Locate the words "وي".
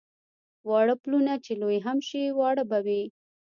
2.85-3.03